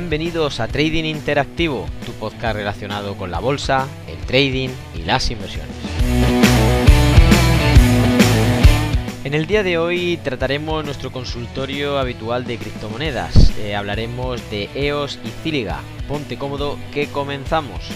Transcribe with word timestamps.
bienvenidos 0.00 0.60
a 0.60 0.66
Trading 0.66 1.04
Interactivo, 1.04 1.86
tu 2.06 2.12
podcast 2.12 2.56
relacionado 2.56 3.18
con 3.18 3.30
la 3.30 3.38
bolsa, 3.38 3.86
el 4.08 4.16
trading 4.24 4.70
y 4.94 5.02
las 5.02 5.30
inversiones. 5.30 5.70
En 9.24 9.34
el 9.34 9.46
día 9.46 9.62
de 9.62 9.76
hoy 9.76 10.18
trataremos 10.24 10.86
nuestro 10.86 11.12
consultorio 11.12 11.98
habitual 11.98 12.46
de 12.46 12.56
criptomonedas. 12.56 13.52
Eh, 13.58 13.76
hablaremos 13.76 14.40
de 14.50 14.70
EOS 14.74 15.18
y 15.22 15.28
Ciliga. 15.42 15.80
Ponte 16.08 16.38
cómodo 16.38 16.78
que 16.94 17.08
comenzamos. 17.08 17.90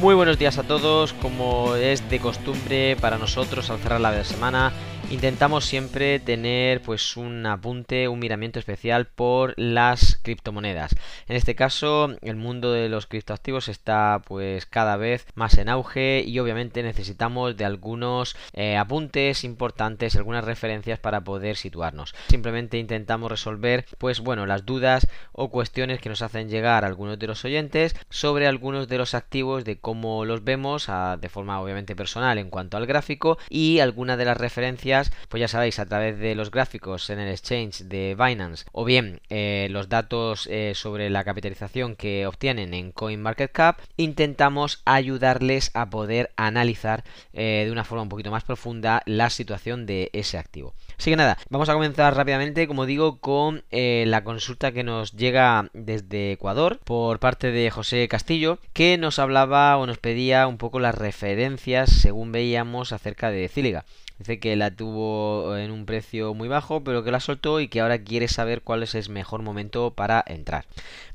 Muy 0.00 0.14
buenos 0.14 0.38
días 0.38 0.56
a 0.58 0.62
todos, 0.62 1.14
como 1.14 1.74
es 1.74 2.08
de 2.08 2.20
costumbre 2.20 2.94
para 2.94 3.18
nosotros 3.18 3.70
al 3.70 3.78
cerrar 3.80 4.00
la 4.00 4.22
semana, 4.22 4.72
intentamos 5.10 5.64
siempre 5.64 6.18
tener 6.18 6.82
pues 6.82 7.16
un 7.16 7.46
apunte, 7.46 8.08
un 8.08 8.18
miramiento 8.18 8.58
especial 8.58 9.06
por 9.06 9.54
las 9.56 10.18
criptomonedas. 10.22 10.96
En 11.28 11.36
este 11.36 11.54
caso, 11.54 12.16
el 12.22 12.36
mundo 12.36 12.72
de 12.72 12.88
los 12.88 13.06
criptoactivos 13.06 13.68
está 13.68 14.22
pues 14.26 14.66
cada 14.66 14.96
vez 14.96 15.26
más 15.34 15.58
en 15.58 15.68
auge 15.68 16.24
y 16.26 16.38
obviamente 16.40 16.82
necesitamos 16.82 17.56
de 17.56 17.64
algunos 17.64 18.36
eh, 18.52 18.76
apuntes 18.76 19.44
importantes, 19.44 20.16
algunas 20.16 20.44
referencias 20.44 20.98
para 20.98 21.20
poder 21.22 21.56
situarnos. 21.56 22.14
Simplemente 22.28 22.78
intentamos 22.78 23.30
resolver 23.30 23.86
pues 23.98 24.20
bueno, 24.20 24.44
las 24.44 24.66
dudas 24.66 25.06
o 25.32 25.50
cuestiones 25.50 26.00
que 26.00 26.08
nos 26.08 26.22
hacen 26.22 26.48
llegar 26.48 26.84
algunos 26.84 27.18
de 27.18 27.28
los 27.28 27.44
oyentes 27.44 27.94
sobre 28.10 28.48
algunos 28.48 28.88
de 28.88 28.98
los 28.98 29.14
activos 29.14 29.64
de 29.64 29.78
cómo 29.78 30.24
los 30.24 30.42
vemos 30.42 30.88
de 31.20 31.28
forma 31.28 31.60
obviamente 31.60 31.94
personal 31.94 32.38
en 32.38 32.50
cuanto 32.50 32.76
al 32.76 32.86
gráfico 32.86 33.38
y 33.48 33.78
algunas 33.78 34.18
de 34.18 34.24
las 34.24 34.36
referencias 34.36 34.95
pues 35.28 35.40
ya 35.40 35.48
sabéis, 35.48 35.78
a 35.78 35.86
través 35.86 36.18
de 36.18 36.34
los 36.34 36.50
gráficos 36.50 37.10
en 37.10 37.18
el 37.18 37.30
exchange 37.30 37.82
de 37.84 38.16
Binance 38.18 38.64
o 38.72 38.84
bien 38.84 39.20
eh, 39.28 39.68
los 39.70 39.88
datos 39.88 40.48
eh, 40.50 40.72
sobre 40.74 41.10
la 41.10 41.24
capitalización 41.24 41.96
que 41.96 42.26
obtienen 42.26 42.74
en 42.74 42.92
CoinMarketCap, 42.92 43.80
intentamos 43.96 44.82
ayudarles 44.84 45.70
a 45.74 45.90
poder 45.90 46.30
analizar 46.36 47.04
eh, 47.32 47.64
de 47.66 47.72
una 47.72 47.84
forma 47.84 48.02
un 48.02 48.08
poquito 48.08 48.30
más 48.30 48.44
profunda 48.44 49.02
la 49.06 49.30
situación 49.30 49.86
de 49.86 50.10
ese 50.12 50.38
activo. 50.38 50.74
Así 50.98 51.10
que 51.10 51.16
nada, 51.16 51.38
vamos 51.50 51.68
a 51.68 51.74
comenzar 51.74 52.16
rápidamente, 52.16 52.66
como 52.66 52.86
digo, 52.86 53.18
con 53.20 53.64
la 53.70 54.24
consulta 54.24 54.72
que 54.72 54.82
nos 54.82 55.12
llega 55.12 55.68
desde 55.74 56.32
Ecuador 56.32 56.78
por 56.84 57.18
parte 57.18 57.50
de 57.50 57.70
José 57.70 58.08
Castillo, 58.08 58.58
que 58.72 58.96
nos 58.96 59.18
hablaba 59.18 59.76
o 59.76 59.86
nos 59.86 59.98
pedía 59.98 60.46
un 60.46 60.58
poco 60.58 60.80
las 60.80 60.94
referencias, 60.94 61.90
según 61.90 62.32
veíamos, 62.32 62.92
acerca 62.92 63.30
de 63.30 63.48
Ciliga. 63.48 63.84
Dice 64.18 64.40
que 64.40 64.56
la 64.56 64.70
tuvo 64.70 65.56
en 65.56 65.70
un 65.70 65.84
precio 65.84 66.32
muy 66.32 66.48
bajo, 66.48 66.82
pero 66.82 67.04
que 67.04 67.10
la 67.10 67.20
soltó 67.20 67.60
y 67.60 67.68
que 67.68 67.80
ahora 67.80 67.98
quiere 67.98 68.28
saber 68.28 68.62
cuál 68.62 68.82
es 68.82 68.94
el 68.94 69.08
mejor 69.10 69.42
momento 69.42 69.92
para 69.92 70.24
entrar. 70.26 70.64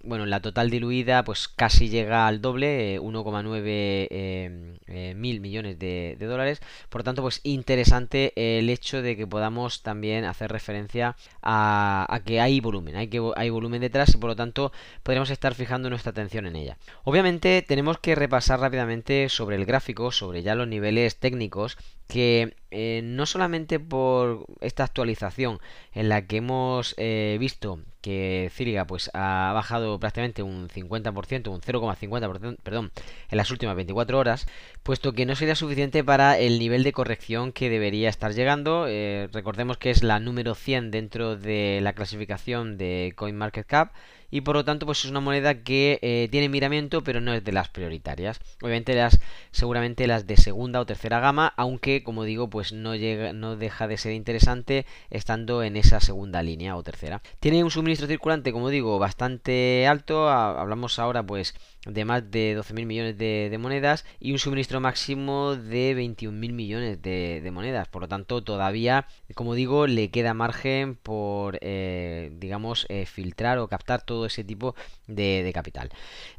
bueno, 0.05 0.27
la 0.27 0.41
total 0.41 0.71
diluida 0.71 1.25
pues 1.25 1.49
casi 1.49 1.89
llega 1.89 2.27
al 2.27 2.43
doble, 2.43 3.01
1,9 3.01 5.15
mil 5.15 5.41
millones 5.41 5.79
de, 5.79 6.17
dólares, 6.21 6.61
por 6.89 7.01
lo 7.01 7.05
tanto 7.05 7.23
pues 7.23 7.41
interesante 7.43 8.33
el 8.59 8.69
hecho 8.69 9.03
de 9.03 9.17
que 9.17 9.27
podamos 9.27 9.83
también 9.83 10.25
hacer 10.25 10.53
referencia 10.53 11.17
a, 11.43 12.21
que 12.25 12.41
hay 12.41 12.61
volumen, 12.61 12.97
hay 12.97 13.09
que 13.09 13.21
hay 13.37 13.51
volumen 13.51 13.81
detrás 13.81 14.15
y 14.15 14.19
por 14.19 14.31
lo 14.31 14.37
tanto 14.37 14.73
podríamos 15.03 15.31
estar 15.31 15.55
fijando 15.55 15.91
nuestra 15.91 16.11
atención 16.11 16.47
en 16.47 16.57
ella. 16.57 16.77
Obviamente 17.05 17.65
tenemos 17.67 17.99
que 17.99 18.15
repasar 18.15 18.61
rápidamente 18.61 19.29
sobre 19.29 19.57
el 19.57 19.65
gráfico, 19.65 20.13
sobre 20.13 20.43
ya 20.43 20.50
los 20.55 20.69
niveles 20.69 21.17
técnicos 21.17 21.77
que 22.11 22.55
eh, 22.73 23.01
no 23.03 23.27
solamente 23.27 23.81
por 23.81 24.47
esta 24.61 24.85
actualización 24.85 25.59
en 25.93 26.09
la 26.09 26.27
que 26.27 26.37
hemos 26.37 26.95
eh, 26.99 27.37
visto 27.41 27.81
que 28.01 28.49
Ciriga 28.55 28.87
pues 28.87 29.11
ha 29.13 29.51
bajado 29.53 29.99
prácticamente 29.99 30.43
un 30.43 30.69
50%, 30.69 31.49
un 31.49 31.61
0,50%, 31.61 32.57
perdón, 32.63 32.93
en 33.29 33.37
las 33.37 33.51
últimas 33.51 33.75
24 33.75 34.19
horas, 34.19 34.47
puesto 34.85 35.13
que 35.13 35.27
no 35.27 35.35
sería 35.35 35.57
suficiente 35.57 36.05
para 36.05 36.39
el 36.39 36.59
nivel 36.61 36.85
de 36.85 36.93
corrección 36.93 37.53
que 37.53 37.69
debería 37.69 38.09
estar 38.09 38.33
llegando. 38.33 38.87
Eh, 38.89 39.29
recordemos 39.33 39.77
que 39.77 39.91
es 39.91 40.03
la 40.03 40.21
número 40.21 40.55
100 40.55 40.93
dentro 40.93 41.37
de 41.37 41.81
la 41.83 41.93
clasificación 41.93 42.79
de 42.79 43.13
CoinMarketCap 43.17 43.93
y 44.31 44.43
por 44.43 44.55
lo 44.55 44.65
tanto 44.65 44.87
pues 44.87 45.05
es 45.05 45.11
una 45.11 45.19
moneda 45.19 45.63
que 45.65 46.29
tiene 46.31 46.49
miramiento 46.49 47.03
pero 47.03 47.21
no 47.21 47.35
es 47.35 47.43
de 47.43 47.51
las 47.51 47.69
prioritarias 47.69 48.41
obviamente 48.63 48.95
las 48.95 49.19
seguramente 49.51 50.07
las 50.07 50.29
de 50.29 50.37
segunda 50.37 50.79
o 50.79 50.87
tercera 50.87 51.19
gama 51.19 51.53
aunque 51.57 52.00
como 52.03 52.25
digo 52.25 52.51
pues 52.51 52.73
no 52.73 52.95
llega 52.95 53.33
no 53.33 53.57
deja 53.57 53.89
de 53.89 53.99
ser 53.99 54.13
interesante 54.13 54.87
estando 55.11 55.63
en 55.63 55.77
esa 55.77 56.01
segunda 56.01 56.43
línea 56.43 56.77
o 56.77 56.83
tercera. 56.83 57.23
Tiene 57.41 57.65
un 57.65 57.71
suministro 57.71 58.07
circulante 58.07 58.53
como 58.53 58.69
digo 58.69 58.99
bastante 58.99 59.87
alto. 59.87 60.29
Hablamos 60.29 60.99
ahora 60.99 61.23
pues 61.23 61.55
de 61.87 62.05
más 62.05 62.31
de 62.31 62.57
12.000 62.59 62.87
millones 62.87 63.19
de, 63.19 63.57
monedas 63.59 64.05
y 64.19 64.33
un 64.33 64.39
suministro 64.39 64.81
máximo 64.81 65.57
de 65.57 65.97
21.000 65.97 66.53
millones 66.53 67.03
de, 67.03 67.49
monedas. 67.53 67.89
Por 67.89 68.03
lo 68.03 68.09
tanto, 68.09 68.43
todavía, 68.43 69.07
como 69.35 69.55
digo, 69.55 69.87
le 69.87 70.11
queda 70.11 70.35
margen 70.35 70.97
por, 70.97 71.59
eh, 71.63 72.31
digamos, 72.35 72.87
eh, 72.89 73.07
filtrar 73.07 73.59
o 73.59 73.69
captar 73.69 74.03
todo 74.03 74.27
ese 74.27 74.45
tipo 74.45 74.75
de, 75.07 75.51
capital. 75.55 75.91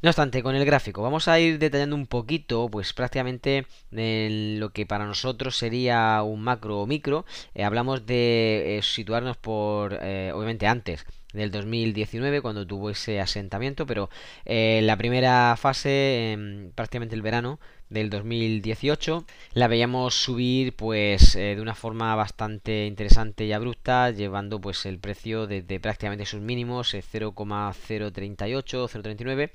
No 0.01 0.09
obstante, 0.09 0.43
con 0.43 0.55
el 0.55 0.63
gráfico 0.65 1.01
vamos 1.01 1.27
a 1.27 1.39
ir 1.39 1.59
detallando 1.59 1.95
un 1.95 2.07
poquito, 2.07 2.69
pues 2.69 2.93
prácticamente 2.93 3.65
lo 3.91 4.69
que 4.71 4.85
para 4.85 5.05
nosotros 5.05 5.57
sería 5.57 6.21
un 6.23 6.41
macro 6.41 6.79
o 6.79 6.87
micro. 6.87 7.25
Eh, 7.55 7.63
hablamos 7.63 8.05
de 8.05 8.79
situarnos 8.83 9.37
por, 9.37 9.93
obviamente 9.95 10.67
antes 10.67 11.05
del 11.33 11.51
2019 11.51 12.41
cuando 12.41 12.65
tuvo 12.65 12.89
ese 12.89 13.19
asentamiento, 13.19 13.85
pero 13.85 14.09
eh, 14.45 14.81
la 14.83 14.97
primera 14.97 15.55
fase, 15.57 16.37
prácticamente 16.75 17.15
el 17.15 17.21
verano 17.21 17.59
del 17.89 18.09
2018, 18.09 19.25
la 19.53 19.67
veíamos 19.67 20.15
subir 20.15 20.75
pues 20.75 21.35
eh, 21.35 21.55
de 21.55 21.61
una 21.61 21.75
forma 21.75 22.15
bastante 22.15 22.85
interesante 22.85 23.45
y 23.45 23.53
abrupta, 23.53 24.11
llevando 24.11 24.61
pues 24.61 24.85
el 24.85 24.99
precio 24.99 25.47
desde 25.47 25.79
prácticamente 25.79 26.25
sus 26.25 26.41
mínimos, 26.41 26.93
0,038, 26.93 28.85
eh, 28.85 28.87
0,39, 28.87 29.51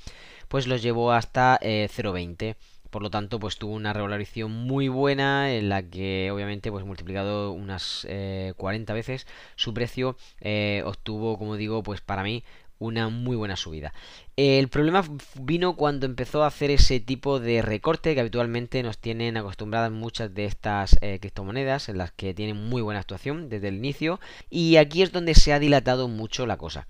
pues 0.49 0.67
los 0.67 0.83
llevó 0.83 1.13
hasta 1.13 1.59
0,20. 1.61 2.57
Por 2.97 3.03
lo 3.03 3.11
tanto 3.11 3.39
pues 3.39 3.59
tuvo 3.59 3.75
una 3.75 3.93
revalorización 3.93 4.51
muy 4.51 4.89
buena 4.89 5.53
en 5.53 5.69
la 5.69 5.83
que 5.83 6.31
obviamente 6.33 6.73
pues 6.73 6.83
multiplicado 6.87 7.53
unas 7.53 8.09
40 8.57 8.95
veces 8.95 9.27
su 9.55 9.75
precio 9.75 10.17
obtuvo 10.83 11.37
como 11.37 11.57
digo 11.57 11.83
pues 11.83 12.01
para 12.01 12.23
mí 12.23 12.43
una 12.79 13.11
muy 13.11 13.37
buena 13.37 13.55
subida. 13.55 13.93
El 14.37 14.69
problema 14.69 15.05
vino 15.35 15.77
cuando 15.77 16.07
empezó 16.07 16.43
a 16.43 16.47
hacer 16.47 16.71
ese 16.71 16.99
tipo 17.01 17.39
de 17.39 17.61
recorte 17.61 18.15
que 18.15 18.21
habitualmente 18.21 18.83
nos 18.83 18.97
tienen 18.97 19.37
acostumbradas 19.37 19.91
muchas 19.91 20.35
de 20.35 20.47
estas 20.47 20.97
eh, 21.03 21.19
criptomonedas 21.21 21.91
en 21.91 21.99
las 21.99 22.13
que 22.13 22.33
tienen 22.33 22.57
muy 22.57 22.81
buena 22.81 23.01
actuación 23.01 23.51
desde 23.51 23.69
el 23.69 23.77
inicio 23.77 24.21
y 24.49 24.77
aquí 24.77 25.03
es 25.03 25.13
donde 25.13 25.35
se 25.35 25.53
ha 25.53 25.59
dilatado 25.59 26.09
mucho 26.09 26.47
la 26.47 26.57
cosa. 26.57 26.87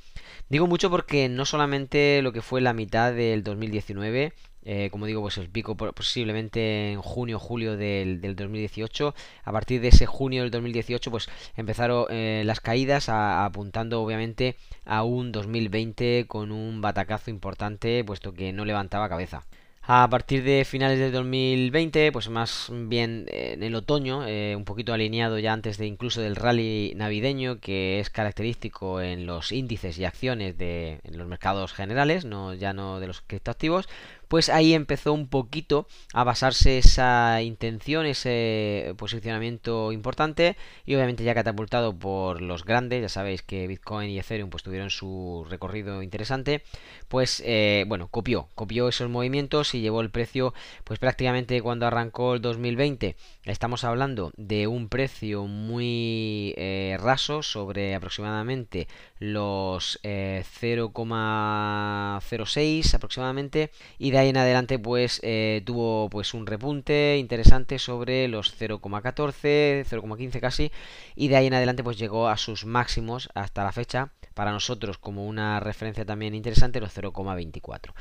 Digo 0.48 0.68
mucho 0.68 0.88
porque 0.88 1.28
no 1.28 1.44
solamente 1.44 2.22
lo 2.22 2.32
que 2.32 2.42
fue 2.42 2.60
la 2.60 2.72
mitad 2.72 3.12
del 3.12 3.42
2019 3.42 4.32
eh, 4.68 4.90
como 4.90 5.06
digo, 5.06 5.22
pues 5.22 5.38
el 5.38 5.48
pico 5.48 5.76
posiblemente 5.76 6.90
en 6.92 7.00
junio, 7.00 7.38
julio 7.38 7.76
del, 7.76 8.20
2018. 8.20 9.14
A 9.44 9.52
partir 9.52 9.80
de 9.80 9.88
ese 9.88 10.06
junio 10.06 10.42
del 10.42 10.50
2018, 10.50 11.10
pues 11.10 11.28
empezaron 11.56 12.06
eh, 12.10 12.42
las 12.44 12.60
caídas 12.60 13.08
apuntando 13.08 14.02
obviamente 14.02 14.56
a 14.84 15.04
un 15.04 15.30
2020 15.30 16.26
con 16.26 16.50
un 16.50 16.80
batacazo 16.80 17.30
importante, 17.30 18.02
puesto 18.04 18.34
que 18.34 18.52
no 18.52 18.64
levantaba 18.64 19.08
cabeza. 19.08 19.44
A 19.88 20.08
partir 20.10 20.42
de 20.42 20.64
finales 20.64 20.98
de 20.98 21.12
2020, 21.12 22.10
pues 22.10 22.28
más 22.28 22.72
bien 22.72 23.26
en 23.28 23.62
el 23.62 23.76
otoño, 23.76 24.26
eh, 24.26 24.56
un 24.56 24.64
poquito 24.64 24.92
alineado 24.92 25.38
ya 25.38 25.52
antes 25.52 25.78
de 25.78 25.86
incluso 25.86 26.20
del 26.20 26.34
rally 26.34 26.92
navideño, 26.96 27.60
que 27.60 28.00
es 28.00 28.10
característico 28.10 29.00
en 29.00 29.26
los 29.26 29.52
índices 29.52 29.96
y 29.98 30.04
acciones 30.04 30.58
de 30.58 30.98
los 31.12 31.28
mercados 31.28 31.72
generales, 31.72 32.24
no 32.24 32.52
ya 32.52 32.72
no 32.72 32.98
de 32.98 33.06
los 33.06 33.20
criptoactivos, 33.20 33.88
pues 34.28 34.48
ahí 34.48 34.74
empezó 34.74 35.12
un 35.12 35.28
poquito 35.28 35.86
a 36.12 36.24
basarse 36.24 36.78
esa 36.78 37.42
intención, 37.42 38.06
ese 38.06 38.94
posicionamiento 38.96 39.92
importante 39.92 40.56
y 40.84 40.94
obviamente 40.94 41.24
ya 41.24 41.34
catapultado 41.34 41.98
por 41.98 42.40
los 42.40 42.64
grandes, 42.64 43.02
ya 43.02 43.08
sabéis 43.08 43.42
que 43.42 43.66
Bitcoin 43.66 44.10
y 44.10 44.18
Ethereum 44.18 44.50
pues 44.50 44.62
tuvieron 44.62 44.90
su 44.90 45.46
recorrido 45.48 46.02
interesante, 46.02 46.62
pues 47.08 47.42
eh, 47.44 47.84
bueno, 47.86 48.08
copió, 48.08 48.48
copió 48.54 48.88
esos 48.88 49.08
movimientos 49.08 49.74
y 49.74 49.80
llevó 49.80 50.00
el 50.00 50.10
precio 50.10 50.54
pues 50.84 50.98
prácticamente 50.98 51.60
cuando 51.62 51.86
arrancó 51.86 52.34
el 52.34 52.42
2020 52.42 53.16
estamos 53.44 53.84
hablando 53.84 54.32
de 54.36 54.66
un 54.66 54.88
precio 54.88 55.44
muy 55.44 56.54
eh, 56.56 56.96
raso 57.00 57.42
sobre 57.42 57.94
aproximadamente 57.94 58.88
los 59.18 60.00
0,06 60.02 62.92
eh, 62.92 62.96
aproximadamente 62.96 63.70
y 63.98 64.10
de 64.10 64.15
ahí 64.18 64.28
en 64.28 64.36
adelante 64.36 64.78
pues 64.78 65.20
eh, 65.22 65.62
tuvo 65.64 66.08
pues 66.10 66.34
un 66.34 66.46
repunte 66.46 67.16
interesante 67.18 67.78
sobre 67.78 68.28
los 68.28 68.58
0,14 68.58 69.84
0,15 69.84 70.40
casi 70.40 70.72
y 71.14 71.28
de 71.28 71.36
ahí 71.36 71.46
en 71.46 71.54
adelante 71.54 71.84
pues 71.84 71.98
llegó 71.98 72.28
a 72.28 72.36
sus 72.36 72.64
máximos 72.64 73.28
hasta 73.34 73.64
la 73.64 73.72
fecha 73.72 74.12
para 74.34 74.52
nosotros 74.52 74.98
como 74.98 75.26
una 75.26 75.60
referencia 75.60 76.04
también 76.04 76.34
interesante 76.34 76.80
los 76.80 76.94
0,24 76.94 77.94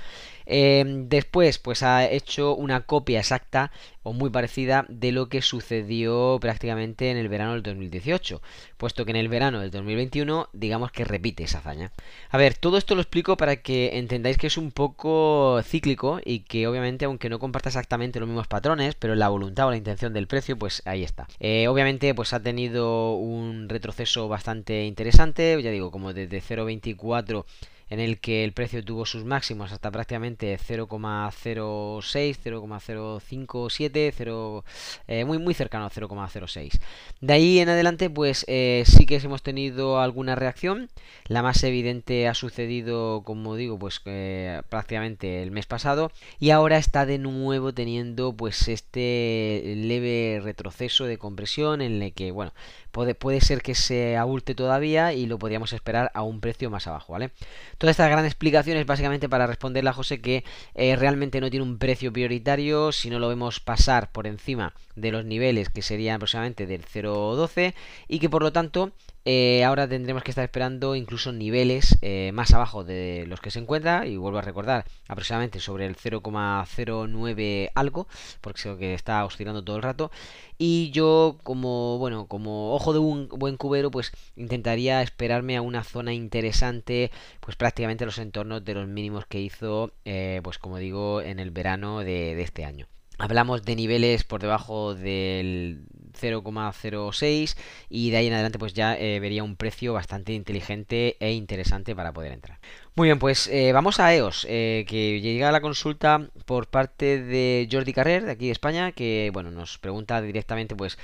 em, 0.46 1.08
después 1.08 1.60
pues 1.60 1.82
ha 1.84 2.10
hecho 2.10 2.56
una 2.56 2.82
copia 2.82 3.20
exacta 3.20 3.72
o 4.04 4.14
muy 4.14 4.30
parecida 4.30 4.86
de 4.90 5.12
lo 5.12 5.30
que 5.30 5.42
sucedió 5.42 6.38
prácticamente 6.42 7.10
en 7.10 7.18
el 7.18 7.30
verano 7.30 7.54
del 7.54 7.64
2018 7.64 8.42
puesto 8.78 9.06
que 9.06 9.12
en 9.12 9.18
el 9.18 9.30
verano 9.30 9.60
del 9.60 9.72
2021 9.72 10.50
digamos 10.54 10.92
que 10.92 11.06
repite 11.06 11.44
esa 11.44 11.60
hazaña. 11.60 11.92
A 12.30 12.38
ver 12.38 12.56
todo 12.56 12.78
esto 12.78 12.96
lo 12.96 13.02
explico 13.02 13.38
para 13.38 13.58
que 13.58 13.98
entendáis 13.98 14.38
que 14.38 14.48
es 14.48 14.58
un 14.58 14.72
poco 14.72 15.62
cíclico 15.64 16.05
y 16.24 16.40
que 16.40 16.68
obviamente 16.68 17.06
aunque 17.06 17.30
no 17.30 17.40
comparta 17.40 17.70
exactamente 17.70 18.20
los 18.20 18.28
mismos 18.28 18.48
patrones 18.48 18.96
pero 18.96 19.16
la 19.16 19.30
voluntad 19.30 19.68
o 19.68 19.72
la 19.72 19.78
intención 19.78 20.14
del 20.14 20.28
precio 20.28 20.58
pues 20.58 20.82
ahí 20.86 21.04
está. 21.04 21.28
Eh, 21.40 21.68
obviamente 21.68 22.14
pues 22.14 22.34
ha 22.34 22.42
tenido 22.42 23.16
un 23.16 23.70
retroceso 23.70 24.28
bastante 24.28 24.86
interesante 24.86 25.62
ya 25.62 25.72
digo 25.72 25.92
como 25.92 26.14
de 26.14 26.28
de 26.28 26.42
0.24 26.42 27.46
en 27.90 28.00
el 28.00 28.20
que 28.20 28.44
el 28.44 28.54
precio 28.54 28.84
tuvo 28.84 29.06
sus 29.06 29.26
máximos 29.26 29.72
hasta 29.72 29.92
prácticamente 29.92 30.58
0,06, 30.58 32.38
0,057, 32.44 34.14
0, 34.16 34.66
eh, 35.08 35.26
muy 35.26 35.38
muy 35.38 35.54
cercano 35.54 35.86
a 35.86 35.90
0,06. 35.90 36.80
De 37.22 37.34
ahí 37.34 37.60
en 37.60 37.70
adelante 37.70 38.10
pues 38.10 38.46
eh, 38.48 38.84
sí 38.86 39.06
que 39.06 39.16
hemos 39.18 39.44
tenido 39.44 40.00
alguna 40.00 40.36
reacción, 40.36 40.90
la 41.28 41.42
más 41.42 41.64
evidente 41.64 42.28
ha 42.28 42.34
sucedido 42.34 43.24
como 43.24 43.56
digo 43.56 43.80
pues 43.80 44.02
eh, 44.06 44.62
prácticamente 44.70 45.42
el 45.42 45.52
mes 45.52 45.66
pasado 45.66 46.12
y 46.40 46.52
ahora 46.52 46.78
está 46.78 47.06
de 47.06 47.18
nuevo 47.18 47.74
teniendo 47.74 48.34
pues 48.34 48.68
este 48.68 49.74
leve 49.76 50.40
retroceso 50.44 51.06
de 51.06 51.18
compresión 51.18 51.82
en 51.82 52.02
el 52.02 52.14
que 52.14 52.32
bueno 52.32 52.54
puede, 52.96 53.14
puede 53.14 53.42
ser 53.42 53.62
que 53.62 53.76
se 53.76 54.16
abulte 54.16 54.56
todavía 54.56 55.12
y 55.12 55.26
lo 55.26 55.38
podríamos 55.38 55.74
esperar 55.74 56.12
a 56.14 56.22
un 56.22 56.40
precio 56.40 56.70
más 56.70 56.88
abajo, 56.88 57.12
¿vale? 57.12 57.32
Toda 57.78 57.92
esta 57.92 58.08
gran 58.08 58.24
explicación 58.24 58.78
es 58.78 58.86
básicamente 58.86 59.28
para 59.28 59.48
responderle 59.48 59.90
a 59.90 59.94
José 59.94 60.22
que 60.22 60.46
eh, 60.76 60.96
realmente 60.96 61.42
no 61.42 61.50
tiene 61.50 61.66
un 61.66 61.78
precio 61.78 62.14
prioritario 62.14 62.94
si 62.94 63.10
no 63.10 63.20
lo 63.20 63.28
vemos 63.28 63.60
pasar 63.60 64.14
por 64.14 64.28
encima 64.28 64.74
de 64.96 65.12
los 65.12 65.26
niveles 65.26 65.68
que 65.68 65.82
serían 65.82 66.16
aproximadamente 66.16 66.68
del 66.68 66.86
0.12 66.86 67.74
y 68.08 68.20
que 68.20 68.30
por 68.30 68.44
lo 68.44 68.54
tanto 68.54 68.94
eh, 69.28 69.64
ahora 69.64 69.88
tendremos 69.88 70.22
que 70.22 70.30
estar 70.30 70.44
esperando 70.44 70.96
incluso 70.96 71.32
niveles 71.32 71.98
eh, 72.04 72.30
más 72.34 72.54
abajo 72.54 72.84
de 72.84 73.26
los 73.28 73.42
que 73.42 73.50
se 73.50 73.60
encuentra. 73.60 74.06
Y 74.06 74.18
vuelvo 74.18 74.38
a 74.38 74.42
recordar 74.42 74.86
aproximadamente 75.08 75.60
sobre 75.60 75.88
el 75.88 75.96
0,09 75.96 77.72
algo 77.74 78.08
porque 78.42 78.62
creo 78.62 78.78
que 78.78 78.94
está 78.94 79.26
oscilando 79.26 79.64
todo 79.64 79.78
el 79.78 79.82
rato. 79.82 80.12
Y 80.60 80.92
yo 80.92 81.40
como 81.44 81.98
bueno 81.98 82.28
como 82.28 82.74
ojo 82.76 82.94
de 82.94 83.00
un 83.00 83.28
buen 83.30 83.58
cubero 83.58 83.92
pues 83.92 84.12
intentaría 84.36 85.02
esperarme 85.02 85.58
a 85.58 85.62
una 85.62 85.84
zona 85.84 86.14
interesante 86.14 87.12
pues 87.40 87.58
prácticamente 87.58 88.06
los 88.06 88.20
entornos 88.20 88.64
de 88.64 88.76
los 88.76 88.88
mínimos 88.88 89.26
que 89.26 89.42
hizo 89.42 89.92
eh, 90.06 90.40
pues 90.44 90.60
como 90.60 90.78
digo 90.78 91.22
en 91.22 91.40
el 91.40 91.52
verano 91.52 92.00
de 92.00 92.40
este 92.42 92.64
año. 92.64 92.88
Hablamos 93.18 93.64
de 93.64 93.76
niveles 93.76 94.24
por 94.26 94.42
debajo 94.42 94.94
del 94.94 95.86
0,06 96.16 97.56
y 97.90 98.10
de 98.10 98.18
ahí 98.18 98.28
en 98.28 98.34
adelante 98.34 98.60
pues 98.60 98.74
ya 98.74 98.96
eh, 98.98 99.20
vería 99.20 99.44
un 99.44 99.56
precio 99.56 99.94
bastante 99.94 100.34
inteligente 100.34 101.18
e 101.20 101.34
interesante 101.34 101.96
para 101.96 102.14
poder 102.14 102.32
entrar. 102.32 102.60
Muy 102.96 103.10
bien, 103.10 103.20
pues 103.20 103.48
eh, 103.48 103.72
vamos 103.74 104.00
a 104.00 104.14
EOS, 104.14 104.46
eh, 104.50 104.86
que 104.88 105.22
llega 105.22 105.52
la 105.52 105.62
consulta 105.62 106.30
por 106.46 106.68
parte 106.68 107.22
de 107.22 107.68
Jordi 107.70 107.94
Carrer, 107.94 108.24
de 108.24 108.32
aquí 108.32 108.46
de 108.46 108.52
España, 108.54 108.92
que 108.94 109.30
bueno, 109.34 109.52
nos 109.52 109.78
pregunta 109.78 110.22
directamente 110.22 110.76
pues 110.76 110.98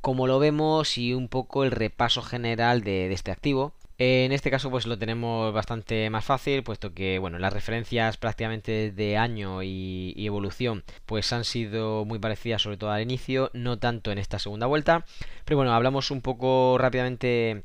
cómo 0.00 0.26
lo 0.26 0.38
vemos 0.38 0.98
y 0.98 1.14
un 1.14 1.28
poco 1.28 1.64
el 1.64 1.70
repaso 1.70 2.22
general 2.22 2.82
de 2.82 3.12
este 3.12 3.30
activo. 3.30 3.74
En 4.00 4.30
este 4.30 4.52
caso 4.52 4.70
pues 4.70 4.86
lo 4.86 4.96
tenemos 4.96 5.52
bastante 5.52 6.08
más 6.08 6.24
fácil, 6.24 6.62
puesto 6.62 6.94
que 6.94 7.18
bueno, 7.18 7.40
las 7.40 7.52
referencias 7.52 8.16
prácticamente 8.16 8.92
de 8.92 9.16
año 9.16 9.64
y, 9.64 10.14
evolución 10.24 10.84
pues 11.04 11.32
han 11.32 11.44
sido 11.44 12.04
muy 12.04 12.20
parecidas 12.20 12.62
sobre 12.62 12.76
todo 12.76 12.92
al 12.92 13.02
inicio, 13.02 13.50
no 13.54 13.80
tanto 13.80 14.12
en 14.12 14.18
esta 14.18 14.38
segunda 14.38 14.66
vuelta. 14.66 15.04
Pero 15.44 15.56
bueno, 15.56 15.72
hablamos 15.72 16.12
un 16.12 16.20
poco 16.20 16.78
rápidamente 16.78 17.64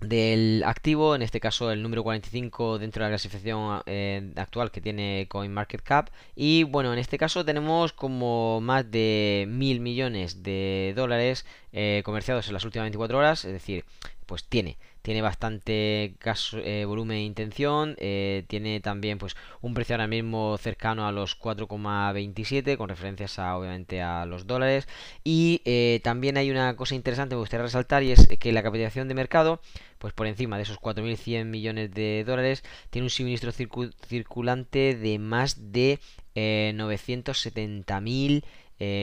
del 0.00 0.64
activo, 0.66 1.14
en 1.14 1.22
este 1.22 1.38
caso 1.38 1.70
el 1.70 1.82
número 1.82 2.02
45 2.02 2.80
dentro 2.80 3.04
de 3.04 3.10
la 3.10 3.12
clasificación 3.12 3.82
eh, 3.86 4.32
actual 4.34 4.72
que 4.72 4.80
tiene 4.80 5.26
CoinMarketCap 5.28 6.08
y 6.34 6.64
bueno, 6.64 6.92
en 6.92 6.98
este 6.98 7.18
caso 7.18 7.44
tenemos 7.44 7.92
como 7.92 8.60
más 8.60 8.90
de 8.90 9.46
mil 9.48 9.78
millones 9.78 10.42
de 10.42 10.92
dólares 10.96 11.46
eh, 11.72 12.02
comerciados 12.04 12.48
en 12.48 12.54
las 12.54 12.64
últimas 12.64 12.84
24 12.86 13.18
horas, 13.18 13.44
es 13.44 13.52
decir, 13.52 13.84
pues 14.26 14.44
tiene 14.44 14.76
tiene 15.08 15.22
bastante 15.22 16.14
eh, 16.52 16.84
volumen 16.84 17.16
e 17.16 17.22
intención, 17.22 17.96
eh, 17.96 18.44
tiene 18.46 18.80
también 18.80 19.16
pues 19.16 19.36
un 19.62 19.72
precio 19.72 19.94
ahora 19.94 20.06
mismo 20.06 20.58
cercano 20.58 21.08
a 21.08 21.12
los 21.12 21.40
4,27 21.40 22.76
con 22.76 22.90
referencias 22.90 23.38
a 23.38 23.56
obviamente 23.56 24.02
a 24.02 24.26
los 24.26 24.46
dólares. 24.46 24.86
Y 25.24 25.62
eh, 25.64 26.00
también 26.04 26.36
hay 26.36 26.50
una 26.50 26.76
cosa 26.76 26.94
interesante 26.94 27.30
que 27.30 27.36
me 27.36 27.40
gustaría 27.40 27.64
resaltar 27.64 28.02
y 28.02 28.12
es 28.12 28.28
que 28.38 28.52
la 28.52 28.62
capitalización 28.62 29.08
de 29.08 29.14
mercado 29.14 29.62
pues 29.96 30.12
por 30.12 30.26
encima 30.26 30.58
de 30.58 30.64
esos 30.64 30.78
4.100 30.78 31.46
millones 31.46 31.90
de 31.94 32.24
dólares 32.26 32.62
tiene 32.90 33.06
un 33.06 33.10
suministro 33.10 33.50
circulante 33.50 34.94
de 34.94 35.18
más 35.18 35.72
de 35.72 36.00
970.000 36.34 38.44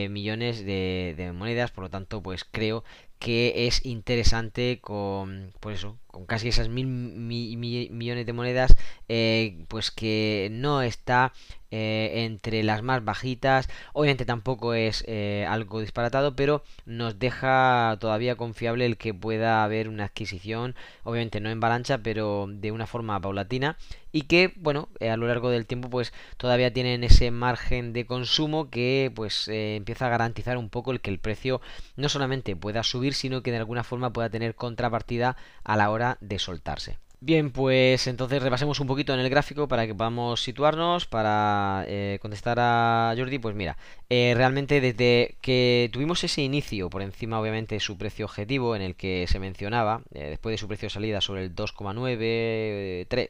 millones 0.10 0.64
de, 0.64 1.16
de, 1.18 1.32
monedas. 1.32 1.72
Por 1.72 1.86
lo 1.86 1.90
tanto 1.90 2.22
pues 2.22 2.46
creo 2.46 2.84
que 3.20 3.68
es 3.68 3.86
interesante 3.86 4.80
con, 4.82 5.54
por 5.60 5.74
eso, 5.74 5.98
con 6.16 6.26
casi 6.26 6.48
esas 6.48 6.70
mil 6.70 6.88
millones 6.88 8.26
de 8.26 8.32
monedas, 8.32 8.74
eh, 9.10 9.66
pues 9.68 9.92
que 9.92 10.48
no 10.50 10.82
está 10.82 11.34
eh, 11.72 12.24
entre 12.24 12.64
las 12.64 12.82
más 12.84 13.04
bajitas. 13.04 13.68
Obviamente 13.92 14.24
tampoco 14.26 14.74
es 14.74 15.04
eh, 15.08 15.46
algo 15.50 15.82
disparatado, 15.82 16.34
pero 16.34 16.64
nos 16.86 17.20
deja 17.20 17.98
todavía 18.00 18.38
confiable 18.38 18.86
el 18.86 18.96
que 18.96 19.14
pueda 19.14 19.66
haber 19.66 19.90
una 19.90 20.06
adquisición, 20.06 20.74
obviamente 21.04 21.42
no 21.42 21.50
en 21.50 21.60
balancha, 21.60 21.98
pero 21.98 22.48
de 22.50 22.72
una 22.72 22.88
forma 22.88 23.20
paulatina 23.20 23.78
y 24.14 24.22
que, 24.22 24.54
bueno, 24.56 24.88
a 25.02 25.18
lo 25.18 25.28
largo 25.28 25.50
del 25.50 25.66
tiempo 25.66 25.90
pues 25.90 26.14
todavía 26.38 26.72
tienen 26.72 27.04
ese 27.04 27.32
margen 27.32 27.92
de 27.92 28.06
consumo 28.06 28.70
que 28.70 29.12
pues 29.14 29.50
empieza 29.50 30.06
a 30.06 30.10
garantizar 30.10 30.58
un 30.58 30.70
poco 30.70 30.92
el 30.92 31.02
que 31.02 31.12
el 31.12 31.20
precio 31.20 31.60
no 31.98 32.08
solamente 32.08 32.56
pueda 32.56 32.84
subir, 32.84 33.14
sino 33.14 33.44
que 33.44 33.52
de 33.52 33.58
alguna 33.58 33.84
forma 33.84 34.14
pueda 34.14 34.30
tener 34.30 34.56
contrapartida 34.56 35.36
a 35.66 35.76
la 35.76 35.90
hora 35.90 36.05
de 36.22 36.40
soltarse. 36.40 36.98
Bien, 37.22 37.50
pues 37.52 38.06
entonces 38.06 38.44
repasemos 38.44 38.80
un 38.80 38.86
poquito 38.86 39.12
en 39.14 39.20
el 39.20 39.30
gráfico 39.30 39.68
para 39.68 39.88
que 39.88 39.96
podamos 39.96 40.44
situarnos, 40.44 41.08
para 41.08 41.84
eh, 41.88 42.20
contestar 42.22 42.60
a 42.60 43.16
Jordi, 43.18 43.40
pues 43.40 43.56
mira, 43.56 43.78
eh, 44.10 44.34
realmente 44.36 44.80
desde 44.80 45.36
que 45.42 45.90
tuvimos 45.92 46.24
ese 46.24 46.44
inicio, 46.44 46.90
por 46.90 47.02
encima 47.02 47.40
obviamente 47.40 47.76
de 47.76 47.80
su 47.80 47.98
precio 47.98 48.26
objetivo 48.26 48.76
en 48.76 48.84
el 48.84 48.96
que 48.96 49.26
se 49.28 49.40
mencionaba, 49.40 50.04
eh, 50.14 50.30
después 50.30 50.54
de 50.54 50.58
su 50.60 50.68
precio 50.68 50.86
de 50.88 50.94
salida 50.94 51.20
sobre 51.22 51.44
el 51.46 51.56
2,9, 51.56 53.08
3, 53.08 53.30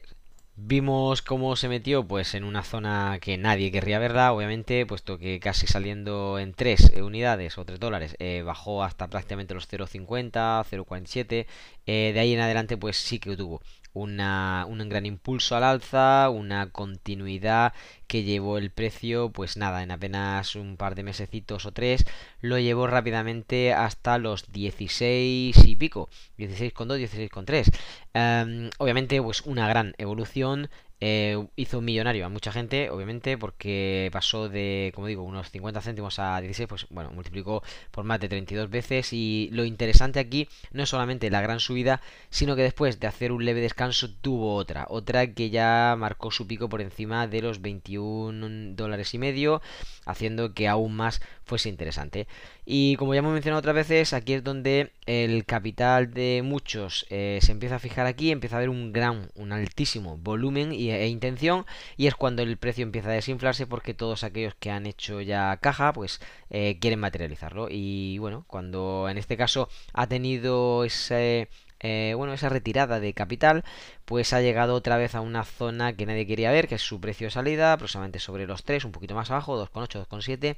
Vimos 0.58 1.20
cómo 1.20 1.54
se 1.54 1.68
metió 1.68 2.06
pues 2.08 2.34
en 2.34 2.42
una 2.42 2.62
zona 2.62 3.18
que 3.20 3.36
nadie 3.36 3.70
querría 3.70 3.98
verla, 3.98 4.32
obviamente, 4.32 4.86
puesto 4.86 5.18
que 5.18 5.38
casi 5.38 5.66
saliendo 5.66 6.38
en 6.38 6.54
3 6.54 6.94
unidades 7.02 7.58
o 7.58 7.64
3 7.66 7.78
dólares 7.78 8.16
bajó 8.44 8.82
hasta 8.82 9.08
prácticamente 9.08 9.52
los 9.52 9.68
0.50, 9.70 10.64
0.47. 10.64 11.46
de 11.86 12.18
ahí 12.18 12.32
en 12.32 12.40
adelante 12.40 12.78
pues 12.78 12.96
sí 12.96 13.18
que 13.18 13.36
tuvo 13.36 13.60
una, 13.92 14.64
un 14.68 14.88
gran 14.88 15.04
impulso 15.04 15.56
al 15.56 15.64
alza, 15.64 16.30
una 16.30 16.70
continuidad 16.70 17.74
que 18.06 18.22
llevó 18.22 18.58
el 18.58 18.70
precio, 18.70 19.30
pues 19.30 19.56
nada, 19.56 19.82
en 19.82 19.90
apenas 19.90 20.56
un 20.56 20.76
par 20.76 20.94
de 20.94 21.02
mesecitos 21.02 21.66
o 21.66 21.72
tres, 21.72 22.04
lo 22.40 22.58
llevó 22.58 22.86
rápidamente 22.86 23.72
hasta 23.72 24.18
los 24.18 24.52
16 24.52 25.56
y 25.66 25.76
pico, 25.76 26.08
16,2, 26.38 27.30
16,3. 27.34 27.72
Um, 28.14 28.70
obviamente, 28.78 29.20
pues 29.20 29.42
una 29.42 29.68
gran 29.68 29.94
evolución, 29.98 30.70
eh, 30.98 31.46
hizo 31.56 31.80
un 31.80 31.84
millonario 31.84 32.24
a 32.24 32.30
mucha 32.30 32.52
gente, 32.52 32.88
obviamente, 32.90 33.36
porque 33.36 34.08
pasó 34.12 34.48
de, 34.48 34.92
como 34.94 35.06
digo, 35.06 35.22
unos 35.24 35.50
50 35.50 35.82
céntimos 35.82 36.18
a 36.18 36.40
16, 36.40 36.68
pues 36.68 36.86
bueno, 36.90 37.10
multiplicó 37.10 37.62
por 37.90 38.04
más 38.04 38.18
de 38.20 38.28
32 38.28 38.70
veces. 38.70 39.12
Y 39.12 39.50
lo 39.52 39.64
interesante 39.64 40.20
aquí 40.20 40.48
no 40.72 40.82
es 40.82 40.88
solamente 40.88 41.30
la 41.30 41.42
gran 41.42 41.60
subida, 41.60 42.00
sino 42.30 42.56
que 42.56 42.62
después 42.62 42.98
de 42.98 43.06
hacer 43.08 43.32
un 43.32 43.44
leve 43.44 43.60
descanso 43.60 44.10
tuvo 44.10 44.54
otra, 44.54 44.86
otra 44.88 45.34
que 45.34 45.50
ya 45.50 45.94
marcó 45.98 46.30
su 46.30 46.46
pico 46.46 46.68
por 46.68 46.80
encima 46.80 47.26
de 47.26 47.42
los 47.42 47.60
21 47.96 48.74
dólares 48.76 49.14
y 49.14 49.18
medio, 49.18 49.62
haciendo 50.04 50.54
que 50.54 50.68
aún 50.68 50.94
más 50.94 51.20
fuese 51.44 51.68
interesante. 51.68 52.26
Y 52.64 52.96
como 52.96 53.14
ya 53.14 53.20
hemos 53.20 53.32
mencionado 53.32 53.60
otras 53.60 53.74
veces, 53.74 54.12
aquí 54.12 54.34
es 54.34 54.44
donde 54.44 54.92
el 55.06 55.44
capital 55.44 56.12
de 56.12 56.42
muchos 56.44 57.06
eh, 57.10 57.38
se 57.40 57.52
empieza 57.52 57.76
a 57.76 57.78
fijar 57.78 58.06
aquí, 58.06 58.30
empieza 58.30 58.56
a 58.56 58.58
haber 58.58 58.70
un 58.70 58.92
gran, 58.92 59.30
un 59.34 59.52
altísimo 59.52 60.16
volumen 60.18 60.72
e 60.72 61.08
intención, 61.08 61.64
y 61.96 62.06
es 62.06 62.14
cuando 62.14 62.42
el 62.42 62.56
precio 62.56 62.82
empieza 62.82 63.10
a 63.10 63.12
desinflarse 63.12 63.66
porque 63.66 63.94
todos 63.94 64.24
aquellos 64.24 64.54
que 64.56 64.70
han 64.70 64.86
hecho 64.86 65.20
ya 65.20 65.56
caja, 65.58 65.92
pues 65.92 66.20
eh, 66.50 66.78
quieren 66.80 67.00
materializarlo. 67.00 67.68
Y 67.70 68.18
bueno, 68.18 68.44
cuando 68.48 69.08
en 69.08 69.18
este 69.18 69.36
caso 69.36 69.68
ha 69.92 70.06
tenido 70.08 70.84
ese 70.84 71.48
eh, 71.86 72.14
bueno, 72.14 72.32
esa 72.32 72.48
retirada 72.48 72.98
de 72.98 73.14
capital, 73.14 73.62
pues 74.04 74.32
ha 74.32 74.40
llegado 74.40 74.74
otra 74.74 74.96
vez 74.96 75.14
a 75.14 75.20
una 75.20 75.44
zona 75.44 75.92
que 75.92 76.04
nadie 76.04 76.26
quería 76.26 76.50
ver, 76.50 76.66
que 76.66 76.74
es 76.74 76.82
su 76.82 77.00
precio 77.00 77.28
de 77.28 77.30
salida, 77.30 77.72
aproximadamente 77.72 78.18
sobre 78.18 78.44
los 78.44 78.64
3, 78.64 78.84
un 78.86 78.90
poquito 78.90 79.14
más 79.14 79.30
abajo, 79.30 79.56
2,8, 79.56 80.04
2,7, 80.08 80.56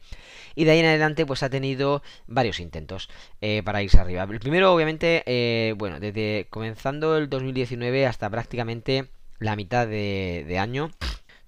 y 0.55 0.65
de 0.65 0.71
ahí 0.71 0.79
en 0.79 0.87
adelante 0.87 1.27
pues 1.27 1.43
ha 1.43 1.51
tenido 1.51 2.03
varios 2.27 2.61
intentos 2.61 3.11
eh, 3.43 3.63
para 3.63 3.83
irse 3.83 4.01
arriba. 4.01 4.23
El 4.23 4.41
primero, 4.41 4.73
obviamente, 4.73 5.23
eh, 5.27 5.75
bueno, 5.77 6.01
desde 6.01 6.47
comenzando 6.49 7.19
el 7.19 7.29
2019 7.29 8.07
hasta 8.07 8.31
prácticamente 8.31 9.09
la 9.39 9.55
mitad 9.55 9.87
de 9.87 10.59
año, 10.59 10.91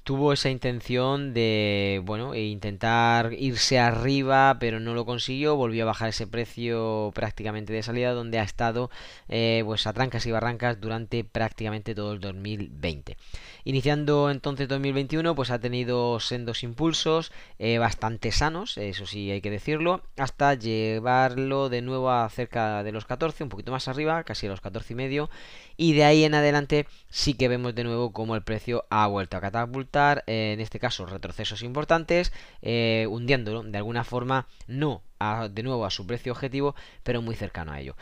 tuvo 0.02 0.32
esa 0.32 0.50
intención 0.50 1.34
de, 1.34 2.00
bueno, 2.04 2.34
e 2.34 2.46
intentar 2.46 3.32
irse 3.34 3.78
arriba, 3.78 4.56
pero 4.58 4.80
no 4.80 4.94
lo 4.94 5.04
consiguió, 5.04 5.56
volvió 5.56 5.84
a 5.84 5.86
bajar 5.86 6.08
ese 6.08 6.26
precio 6.26 7.10
prácticamente 7.14 7.72
de 7.72 7.82
salida, 7.82 8.12
donde 8.12 8.38
ha 8.38 8.42
estado 8.42 8.90
eh, 9.28 9.62
pues 9.64 9.86
a 9.86 9.92
trancas 9.92 10.26
y 10.26 10.30
barrancas 10.30 10.80
durante 10.80 11.24
prácticamente 11.24 11.94
todo 11.94 12.12
el 12.12 12.20
2020. 12.20 13.16
Iniciando 13.64 14.30
entonces 14.30 14.68
2021, 14.68 15.34
pues 15.34 15.50
ha 15.50 15.58
tenido 15.58 16.18
sendos 16.20 16.62
impulsos 16.62 17.32
eh, 17.58 17.78
bastante 17.78 18.32
sanos, 18.32 18.78
eso 18.78 19.06
sí 19.06 19.30
hay 19.30 19.40
que 19.40 19.50
decirlo, 19.50 20.02
hasta 20.16 20.54
llevarlo 20.54 21.68
de 21.68 21.82
nuevo 21.82 22.10
a 22.10 22.28
cerca 22.30 22.82
de 22.82 22.92
los 22.92 23.04
14, 23.04 23.44
un 23.44 23.50
poquito 23.50 23.70
más 23.70 23.88
arriba, 23.88 24.24
casi 24.24 24.46
a 24.46 24.50
los 24.50 24.60
14 24.60 24.92
y 24.92 24.96
medio, 24.96 25.30
y 25.76 25.94
de 25.94 26.04
ahí 26.04 26.24
en 26.24 26.34
adelante 26.34 26.86
sí 27.08 27.34
que 27.34 27.48
vemos 27.48 27.74
de 27.74 27.84
nuevo 27.84 28.12
como 28.12 28.34
el 28.34 28.42
precio 28.42 28.84
ha 28.90 29.06
vuelto 29.06 29.36
a 29.36 29.40
catapultar, 29.40 29.89
eh, 29.92 30.52
en 30.54 30.60
este 30.60 30.78
caso 30.78 31.06
retrocesos 31.06 31.62
importantes, 31.62 32.32
eh, 32.62 33.06
hundiéndolo 33.08 33.62
de 33.62 33.78
alguna 33.78 34.04
forma, 34.04 34.46
no 34.66 35.02
de 35.50 35.62
nuevo 35.62 35.84
a 35.84 35.90
su 35.90 36.06
precio 36.06 36.32
objetivo, 36.32 36.74
pero 37.02 37.20
muy 37.20 37.34
cercano 37.34 37.72
a 37.72 37.80
ello. 37.80 37.94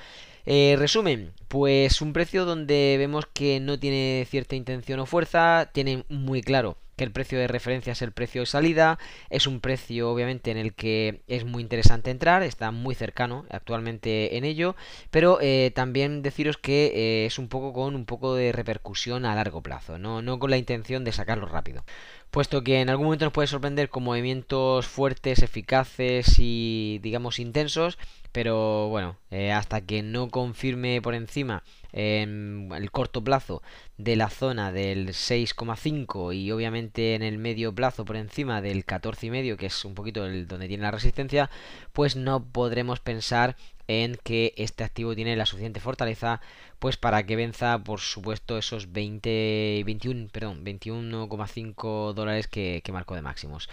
Eh, 0.47 0.77
resumen, 0.79 1.33
pues 1.49 2.01
un 2.01 2.13
precio 2.13 2.45
donde 2.45 2.95
vemos 2.97 3.27
que 3.27 3.59
no 3.61 3.79
tiene 3.79 4.25
cierta 4.31 4.55
intención 4.55 5.01
o 5.01 5.07
fuerza, 5.07 5.71
tiene 5.73 6.05
muy 6.09 6.43
claro 6.43 6.79
que 6.99 7.05
el 7.05 7.13
precio 7.13 7.39
de 7.39 7.47
referencia 7.47 7.93
es 7.93 8.03
el 8.03 8.13
precio 8.13 8.43
de 8.43 8.47
salida, 8.47 8.99
es 9.31 9.47
un 9.47 9.61
precio 9.61 10.11
obviamente 10.11 10.51
en 10.51 10.59
el 10.59 10.75
que 10.75 11.23
es 11.29 11.45
muy 11.45 11.63
interesante 11.63 12.11
entrar, 12.11 12.43
está 12.43 12.71
muy 12.73 12.95
cercano 12.95 13.47
actualmente 13.51 14.37
en 14.37 14.45
ello, 14.45 14.77
pero 15.11 15.39
eh, 15.41 15.73
también 15.75 16.21
deciros 16.21 16.59
que 16.59 16.93
eh, 16.95 17.27
es 17.27 17.39
un 17.39 17.49
poco 17.49 17.73
con 17.73 17.95
un 17.95 18.05
poco 18.05 18.35
de 18.35 18.53
repercusión 18.53 19.25
a 19.25 19.35
largo 19.35 19.63
plazo, 19.63 19.97
no, 19.99 20.21
no 20.21 20.39
con 20.39 20.51
la 20.51 20.59
intención 20.59 21.05
de 21.05 21.13
sacarlo 21.13 21.47
rápido. 21.47 21.85
Puesto 22.31 22.63
que 22.63 22.83
en 22.83 22.91
algún 22.91 23.07
momento 23.07 23.25
nos 23.25 23.33
puede 23.33 23.49
sorprender 23.49 23.89
con 23.89 24.03
movimientos 24.03 24.87
fuertes, 24.87 25.43
eficaces 25.43 26.35
y 26.39 26.99
digamos 27.03 27.39
intensos, 27.39 27.97
pero 28.33 28.89
bueno, 28.89 29.17
eh, 29.31 29.53
hasta 29.53 29.81
que 29.81 30.03
no 30.03 30.29
confirme 30.29 31.01
por 31.03 31.15
encima 31.15 31.63
en 31.93 32.71
el 32.75 32.91
corto 32.91 33.25
plazo 33.25 33.63
de 33.97 34.17
la 34.17 34.29
zona 34.29 34.73
del 34.73 35.09
6,5 35.09 36.35
y 36.35 36.53
obviamente 36.53 37.15
en 37.15 37.23
el 37.23 37.39
medio 37.39 37.75
plazo 37.75 38.05
por 38.05 38.17
encima 38.17 38.61
del 38.61 38.85
14,5 38.85 39.57
que 39.57 39.67
es 39.67 39.85
un 39.85 39.95
poquito 39.95 40.27
el 40.27 40.47
donde 40.47 40.69
tiene 40.69 40.83
la 40.83 40.91
resistencia 40.91 41.51
pues 41.93 42.15
no 42.15 42.45
podremos 42.45 43.01
pensar 43.01 43.57
en 43.89 44.17
que 44.23 44.53
este 44.57 44.85
activo 44.85 45.15
tiene 45.15 45.35
la 45.35 45.47
suficiente 45.47 45.81
fortaleza 45.81 46.41
pues 46.79 46.97
para 46.99 47.25
que 47.25 47.37
venza 47.37 47.79
por 47.83 48.01
supuesto 48.01 48.59
esos 48.59 48.93
20 48.93 49.83
21 49.87 50.29
perdón 50.31 50.65
21,5 50.65 52.13
dólares 52.13 52.49
que, 52.49 52.83
que 52.85 52.93
marcó 52.93 53.15
de 53.15 53.23
máximos 53.23 53.69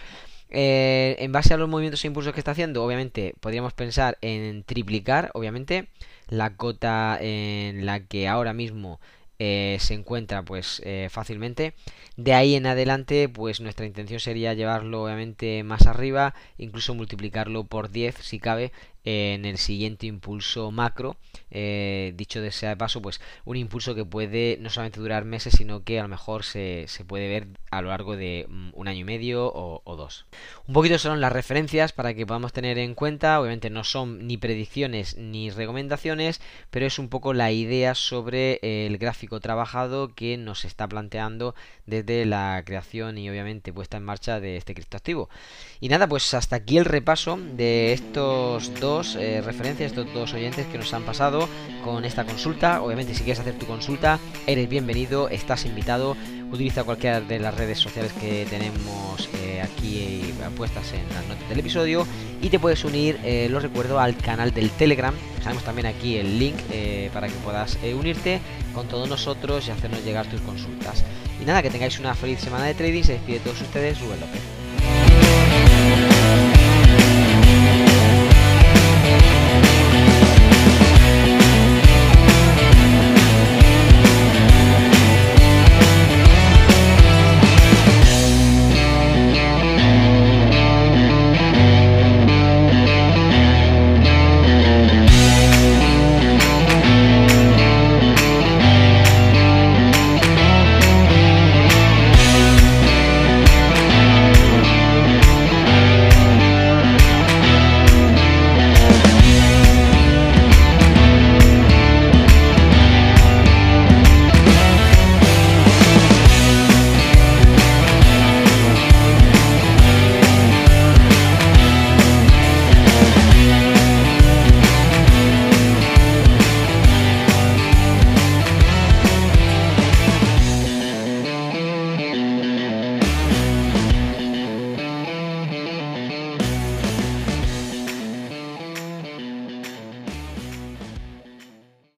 eh, 0.50 1.16
en 1.18 1.32
base 1.32 1.54
a 1.54 1.56
los 1.56 1.68
movimientos 1.68 2.04
e 2.04 2.08
impulsos 2.08 2.32
que 2.32 2.40
está 2.40 2.52
haciendo, 2.52 2.84
obviamente 2.84 3.34
podríamos 3.40 3.72
pensar 3.72 4.18
en 4.20 4.62
triplicar, 4.64 5.30
obviamente, 5.34 5.88
la 6.28 6.56
cota 6.56 7.18
en 7.20 7.86
la 7.86 8.00
que 8.00 8.28
ahora 8.28 8.52
mismo 8.52 9.00
eh, 9.38 9.76
se 9.80 9.94
encuentra 9.94 10.42
pues 10.44 10.80
eh, 10.84 11.08
fácilmente. 11.10 11.74
De 12.16 12.32
ahí 12.32 12.54
en 12.54 12.66
adelante 12.66 13.28
pues 13.28 13.60
nuestra 13.60 13.84
intención 13.86 14.20
sería 14.20 14.54
llevarlo 14.54 15.04
obviamente 15.04 15.62
más 15.62 15.86
arriba 15.86 16.34
incluso 16.56 16.94
multiplicarlo 16.94 17.64
por 17.64 17.90
10 17.90 18.16
si 18.16 18.38
cabe 18.38 18.72
en 19.06 19.44
el 19.44 19.56
siguiente 19.56 20.06
impulso 20.06 20.72
macro. 20.72 21.16
Eh, 21.52 22.12
dicho 22.16 22.40
de 22.40 22.48
ese 22.48 22.74
paso, 22.76 23.00
pues 23.00 23.20
un 23.44 23.56
impulso 23.56 23.94
que 23.94 24.04
puede 24.04 24.58
no 24.60 24.68
solamente 24.68 25.00
durar 25.00 25.24
meses, 25.24 25.54
sino 25.56 25.84
que 25.84 26.00
a 26.00 26.02
lo 26.02 26.08
mejor 26.08 26.42
se, 26.42 26.86
puede 27.06 27.28
ver 27.28 27.46
a 27.70 27.82
lo 27.82 27.88
largo 27.88 28.16
de 28.16 28.46
mm, 28.48 28.70
un 28.74 28.88
año 28.88 29.00
y 29.00 29.04
medio 29.04 29.52
o, 29.54 29.96
dos. 29.96 30.26
Un 30.66 30.74
poquito 30.74 30.98
son 30.98 31.20
las 31.20 31.32
referencias 31.32 31.92
para 31.92 32.14
que 32.14 32.26
podamos 32.26 32.52
tener 32.52 32.78
en 32.78 32.94
cuenta. 32.94 33.40
Obviamente 33.40 33.70
no 33.70 33.84
son 33.84 34.26
ni 34.26 34.36
predicciones 34.36 35.16
ni 35.16 35.50
recomendaciones, 35.50 36.40
pero 36.70 36.84
es 36.86 36.98
un 36.98 37.08
poco 37.08 37.32
la 37.32 37.52
idea 37.52 37.94
sobre 37.94 38.58
el 38.62 38.98
gráfico 38.98 39.38
trabajado 39.38 40.14
que 40.14 40.36
nos 40.36 40.64
está 40.64 40.88
planteando 40.88 41.54
desde 41.86 42.26
la 42.26 42.60
creación 42.66 43.18
y 43.18 43.30
obviamente 43.30 43.72
puesta 43.72 43.98
en 43.98 44.02
marcha 44.02 44.40
de 44.40 44.56
este 44.56 44.74
criptoactivo. 44.74 45.30
Y 45.78 45.88
nada, 45.88 46.08
pues 46.08 46.34
hasta 46.34 46.56
aquí 46.56 46.76
el 46.76 46.84
repaso 46.84 47.38
de 47.38 47.92
estos 47.92 48.74
dos 48.80 48.95
eh, 49.16 49.42
referencias, 49.44 49.92
estos 49.92 50.12
dos 50.14 50.32
oyentes 50.32 50.66
que 50.66 50.78
nos 50.78 50.92
han 50.94 51.04
pasado 51.04 51.48
con 51.84 52.04
esta 52.04 52.24
consulta. 52.24 52.80
Obviamente, 52.82 53.14
si 53.14 53.22
quieres 53.22 53.40
hacer 53.40 53.58
tu 53.58 53.66
consulta, 53.66 54.18
eres 54.46 54.68
bienvenido, 54.68 55.28
estás 55.28 55.66
invitado. 55.66 56.16
Utiliza 56.50 56.84
cualquiera 56.84 57.20
de 57.20 57.38
las 57.40 57.54
redes 57.54 57.78
sociales 57.78 58.12
que 58.14 58.46
tenemos 58.48 59.28
eh, 59.34 59.60
aquí 59.60 60.26
puestas 60.56 60.92
en 60.92 61.06
las 61.14 61.26
notas 61.26 61.48
del 61.48 61.60
episodio 61.60 62.06
y 62.40 62.48
te 62.48 62.58
puedes 62.58 62.84
unir, 62.84 63.18
eh, 63.24 63.48
lo 63.50 63.60
recuerdo, 63.60 64.00
al 64.00 64.16
canal 64.16 64.52
del 64.52 64.70
Telegram. 64.70 65.14
Dejamos 65.38 65.62
también 65.64 65.86
aquí 65.86 66.16
el 66.16 66.38
link 66.38 66.56
eh, 66.70 67.10
para 67.12 67.28
que 67.28 67.34
puedas 67.34 67.78
eh, 67.82 67.94
unirte 67.94 68.40
con 68.74 68.88
todos 68.88 69.08
nosotros 69.08 69.66
y 69.68 69.70
hacernos 69.70 70.04
llegar 70.04 70.26
tus 70.26 70.40
consultas. 70.40 71.04
Y 71.40 71.44
nada, 71.44 71.62
que 71.62 71.70
tengáis 71.70 71.98
una 71.98 72.14
feliz 72.14 72.40
semana 72.40 72.64
de 72.64 72.74
trading. 72.74 73.02
Se 73.02 73.12
despide 73.14 73.38
de 73.38 73.44
todos 73.44 73.60
ustedes, 73.60 74.00
Rubén 74.00 74.20
López. 74.20 74.40